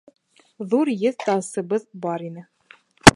Ҙур 0.71 0.91
еҙ 1.01 1.19
тасыбыҙ 1.25 1.85
бар 2.07 2.25
ине. 2.31 2.47